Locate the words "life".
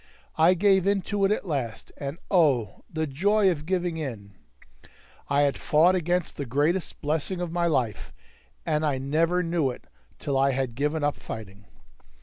7.67-8.11